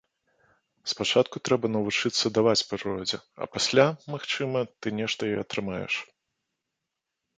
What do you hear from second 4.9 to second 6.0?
нешта і атрымаеш.